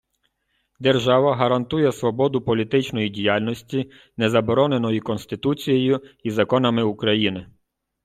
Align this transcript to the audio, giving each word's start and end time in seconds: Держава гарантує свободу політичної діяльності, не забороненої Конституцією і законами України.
Держава 0.79 1.35
гарантує 1.35 1.91
свободу 1.91 2.41
політичної 2.41 3.09
діяльності, 3.09 3.91
не 4.17 4.29
забороненої 4.29 4.99
Конституцією 4.99 6.01
і 6.23 6.31
законами 6.31 6.83
України. 6.83 7.47